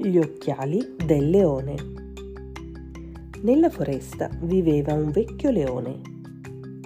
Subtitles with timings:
[0.00, 1.74] Gli occhiali del leone.
[3.42, 5.98] Nella foresta viveva un vecchio leone.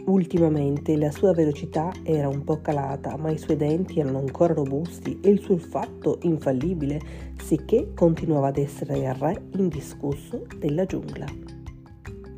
[0.07, 5.21] Ultimamente la sua velocità era un po' calata, ma i suoi denti erano ancora robusti
[5.23, 6.99] e il suo olfatto infallibile,
[7.39, 11.27] sicché continuava ad essere il re indiscusso della giungla.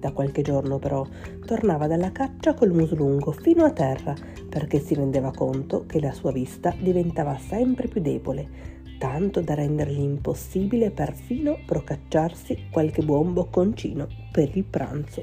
[0.01, 1.07] Da qualche giorno però
[1.47, 4.13] tornava dalla caccia col muso lungo fino a terra
[4.49, 10.01] perché si rendeva conto che la sua vista diventava sempre più debole tanto da rendergli
[10.01, 15.23] impossibile perfino procacciarsi qualche buon bocconcino per il pranzo.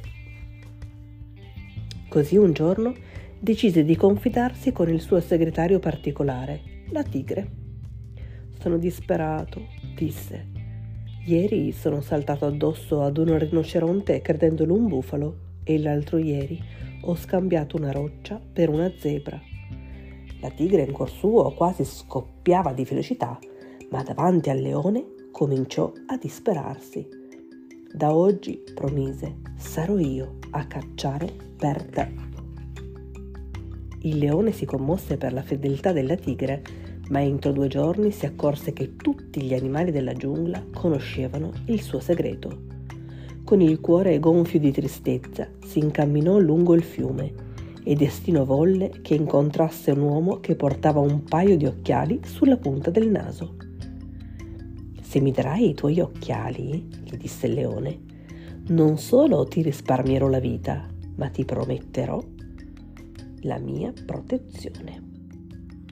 [2.09, 2.93] Così un giorno
[3.39, 7.49] decise di confidarsi con il suo segretario particolare, la tigre.
[8.59, 10.47] Sono disperato, disse.
[11.25, 16.59] Ieri sono saltato addosso ad un rinoceronte credendolo un bufalo e l'altro ieri
[17.03, 19.39] ho scambiato una roccia per una zebra.
[20.41, 23.39] La tigre in cuor suo quasi scoppiava di felicità
[23.91, 27.07] ma davanti al leone cominciò a disperarsi.
[27.93, 32.29] Da oggi, promise, sarò io a cacciare per te.
[34.03, 36.61] Il leone si commosse per la fedeltà della tigre,
[37.09, 41.99] ma entro due giorni si accorse che tutti gli animali della giungla conoscevano il suo
[41.99, 42.69] segreto.
[43.43, 47.33] Con il cuore gonfio di tristezza si incamminò lungo il fiume
[47.83, 52.89] e destino volle che incontrasse un uomo che portava un paio di occhiali sulla punta
[52.89, 53.69] del naso.
[55.11, 57.99] Se mi darai i tuoi occhiali, gli disse il leone,
[58.67, 60.87] non solo ti risparmierò la vita,
[61.17, 62.23] ma ti prometterò
[63.41, 65.09] la mia protezione.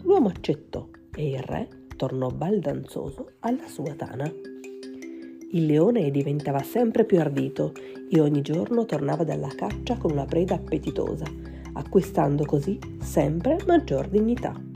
[0.04, 1.68] L'uomo accettò e il re
[1.98, 4.24] tornò baldanzoso alla sua tana.
[5.52, 7.74] Il leone diventava sempre più ardito
[8.10, 11.26] e ogni giorno tornava dalla caccia con una preda appetitosa,
[11.74, 14.69] acquistando così sempre maggior dignità.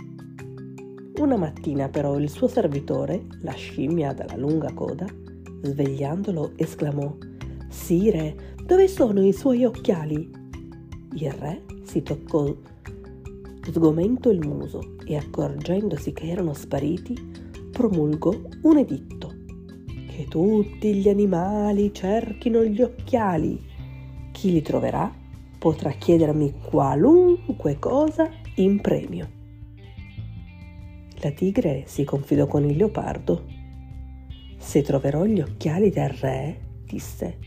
[1.24, 5.06] Una mattina però il suo servitore, la scimmia dalla lunga coda,
[5.62, 7.16] svegliandolo esclamò
[7.70, 10.30] Sire, dove sono i suoi occhiali?
[11.14, 12.54] Il re si toccò
[13.72, 17.16] sgomento il muso e accorgendosi che erano spariti,
[17.72, 19.34] promulgò un editto
[20.10, 23.58] che tutti gli animali cerchino gli occhiali.
[24.34, 25.10] Chi li troverà
[25.58, 29.43] potrà chiedermi qualunque cosa in premio.
[31.24, 33.46] La tigre si confidò con il leopardo.
[34.58, 37.38] Se troverò gli occhiali del re, disse,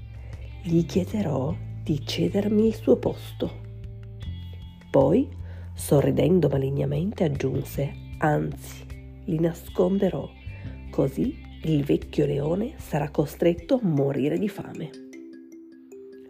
[0.63, 3.53] gli chiederò di cedermi il suo posto.
[4.91, 5.29] Poi,
[5.75, 8.83] sorridendo malignamente, aggiunse, anzi,
[9.27, 10.27] li nasconderò,
[10.91, 14.91] così il vecchio leone sarà costretto a morire di fame.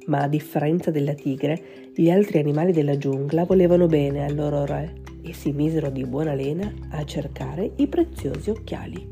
[0.06, 5.04] Ma a differenza della tigre, gli altri animali della giungla volevano bene al loro re
[5.26, 9.10] e si misero di buona lena a cercare i preziosi occhiali.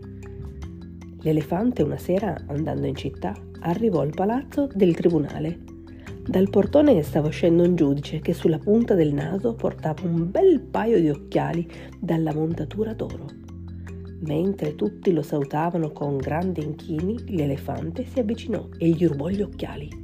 [1.23, 5.61] L'elefante una sera, andando in città, arrivò al palazzo del tribunale.
[6.27, 11.01] Dal portone stava uscendo un giudice che sulla punta del naso portava un bel paio
[11.01, 11.67] di occhiali
[11.99, 13.27] dalla montatura d'oro.
[14.21, 20.04] Mentre tutti lo salutavano con grandi inchini, l'elefante si avvicinò e gli rubò gli occhiali.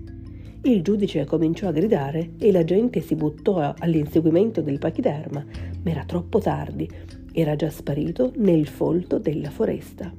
[0.62, 5.42] Il giudice cominciò a gridare e la gente si buttò all'inseguimento del pachiderma,
[5.82, 6.88] ma era troppo tardi,
[7.32, 10.12] era già sparito nel folto della foresta.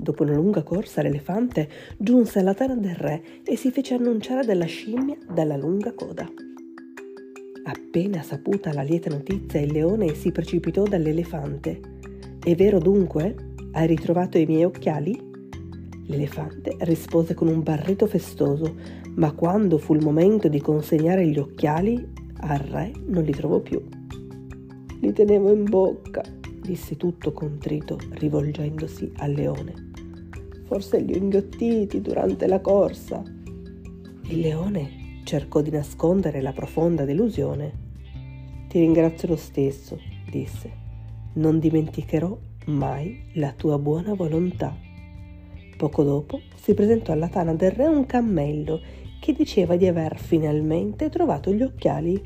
[0.00, 4.64] Dopo una lunga corsa l'elefante giunse alla tana del re e si fece annunciare dalla
[4.64, 6.26] scimmia dalla lunga coda.
[7.64, 11.80] Appena saputa la lieta notizia, il leone si precipitò dall'elefante.
[12.42, 13.34] È vero dunque?
[13.72, 15.29] Hai ritrovato i miei occhiali?
[16.10, 18.74] L'elefante rispose con un barrito festoso,
[19.14, 22.04] ma quando fu il momento di consegnare gli occhiali,
[22.40, 23.80] al re non li trovò più.
[25.00, 26.22] Li tenevo in bocca,
[26.60, 29.90] disse tutto contrito, rivolgendosi al leone.
[30.64, 33.22] Forse li ho inghiottiti durante la corsa.
[34.30, 37.72] Il leone cercò di nascondere la profonda delusione.
[38.66, 39.96] Ti ringrazio lo stesso,
[40.28, 40.72] disse.
[41.34, 42.36] Non dimenticherò
[42.66, 44.88] mai la tua buona volontà.
[45.80, 48.82] Poco dopo si presentò alla tana del re un cammello
[49.18, 52.22] che diceva di aver finalmente trovato gli occhiali.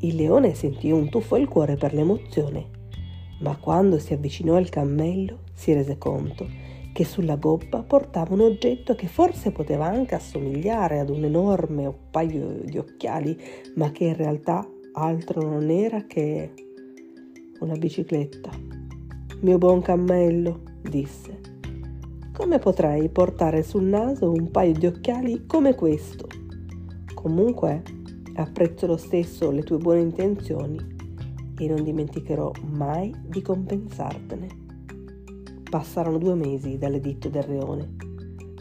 [0.00, 2.66] Il leone sentì un tuffo al cuore per l'emozione,
[3.40, 6.46] ma quando si avvicinò al cammello si rese conto
[6.92, 12.60] che sulla gobba portava un oggetto che forse poteva anche assomigliare ad un enorme paio
[12.64, 13.34] di occhiali,
[13.76, 16.52] ma che in realtà altro non era che
[17.60, 18.50] una bicicletta.
[19.40, 21.56] Mio buon cammello, disse,
[22.38, 26.28] come potrei portare sul naso un paio di occhiali come questo?
[27.12, 27.82] Comunque,
[28.34, 30.78] apprezzo lo stesso le tue buone intenzioni
[31.58, 34.46] e non dimenticherò mai di compensartene.
[35.68, 37.96] Passarono due mesi dall'editto del leone.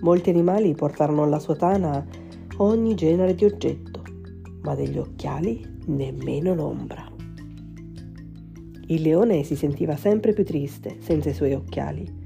[0.02, 2.04] Molti animali portarono alla sua tana
[2.58, 4.02] ogni genere di oggetto,
[4.64, 7.08] ma degli occhiali nemmeno l'ombra.
[8.88, 12.26] Il leone si sentiva sempre più triste senza i suoi occhiali,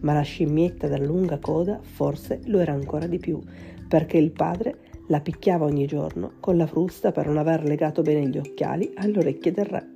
[0.00, 3.40] ma la scimmietta dalla lunga coda forse lo era ancora di più,
[3.88, 4.76] perché il padre
[5.08, 9.18] la picchiava ogni giorno con la frusta per non aver legato bene gli occhiali alle
[9.18, 9.86] orecchie del re.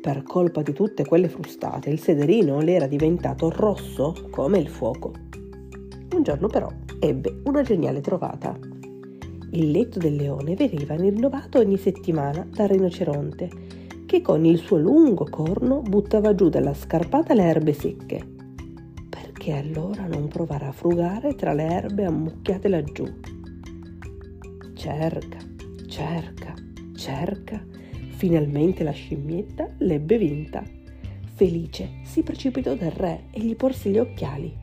[0.00, 5.12] Per colpa di tutte quelle frustate, il sederino le era diventato rosso come il fuoco.
[6.14, 8.58] Un giorno però ebbe una geniale trovata.
[9.52, 13.50] Il letto del leone veniva rinnovato ogni settimana dal rinoceronte,
[14.06, 18.39] che con il suo lungo corno buttava giù dalla scarpata le erbe secche.
[19.50, 23.04] Perché allora non provare a frugare tra le erbe ammucchiate laggiù?
[24.74, 25.38] Cerca,
[25.88, 26.54] cerca,
[26.94, 27.66] cerca
[28.10, 30.62] Finalmente la scimmietta l'ebbe vinta.
[31.34, 34.56] Felice si precipitò dal re e gli porse gli occhiali.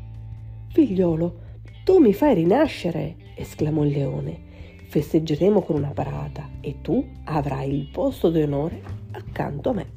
[0.69, 1.39] Figliolo,
[1.83, 4.39] tu mi fai rinascere, esclamò il leone.
[4.87, 8.81] Festeggeremo con una parata e tu avrai il posto d'onore
[9.11, 9.87] accanto a me.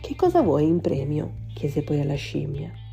[0.00, 1.44] Che cosa vuoi in premio?
[1.54, 2.84] chiese poi alla scimmia.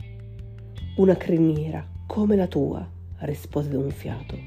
[0.95, 2.87] Una criniera come la tua,
[3.21, 4.37] rispose d'un fiato.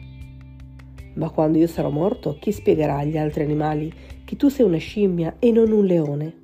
[1.15, 3.93] Ma quando io sarò morto, chi spiegherà agli altri animali
[4.25, 6.37] che tu sei una scimmia e non un leone?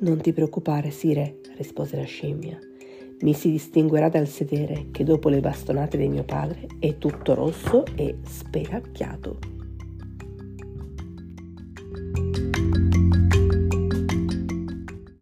[0.00, 2.58] Non ti preoccupare, Sire, rispose la scimmia.
[3.20, 7.84] Mi si distinguerà dal sedere che dopo le bastonate di mio padre è tutto rosso
[7.94, 9.51] e spelacchiato.